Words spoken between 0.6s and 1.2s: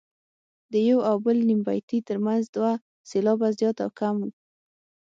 د یو او